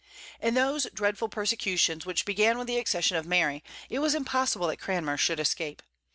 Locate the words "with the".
2.57-2.79